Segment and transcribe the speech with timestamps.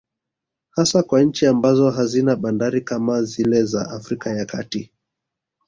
[0.75, 4.91] Hasa kwa nchi ambazo hazina bandari kama zile za Afrika ya kati